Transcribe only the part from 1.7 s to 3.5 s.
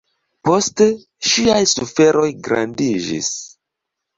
suferoj grandiĝis.